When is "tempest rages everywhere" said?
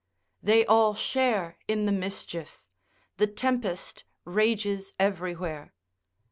3.27-5.75